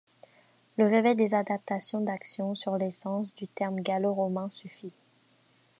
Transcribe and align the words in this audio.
Le 0.79 0.87
réveil 0.87 1.15
des 1.15 1.35
adaptations 1.35 2.01
d'action 2.01 2.55
sur 2.55 2.75
les 2.75 2.89
sens 2.89 3.35
du 3.35 3.47
terme 3.47 3.79
gallo-romain 3.81 4.49
suffit. 4.49 4.95